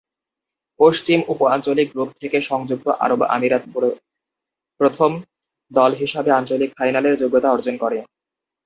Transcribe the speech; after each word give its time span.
পশ্চিম 0.79 1.19
উপ-আঞ্চলিক 1.27 1.87
গ্রুপ 1.93 2.09
থেকে 2.21 2.37
সংযুক্ত 2.41 2.87
আরব 2.99 3.21
আমিরাত 3.35 3.63
প্রথম 4.79 5.11
দল 5.71 5.91
হিসাবে 5.95 6.29
আঞ্চলিক 6.31 6.69
ফাইনালের 6.77 7.15
যোগ্যতা 7.21 7.47
অর্জন 7.51 7.75
করে। 7.77 7.97